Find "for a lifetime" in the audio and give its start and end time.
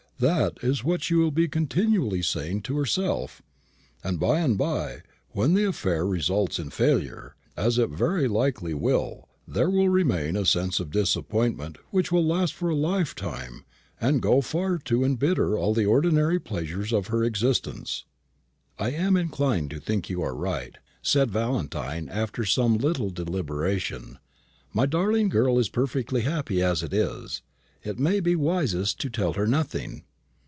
12.53-13.65